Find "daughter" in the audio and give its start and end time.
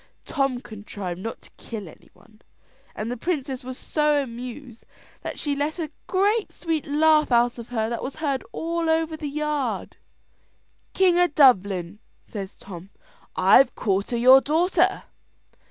14.41-15.03